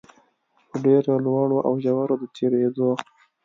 په 0.69 0.75
ډېرو 0.85 1.13
لوړو 1.25 1.57
او 1.67 1.73
ژورو 1.83 2.15
د 2.21 2.23
تېرېدو 2.35 2.89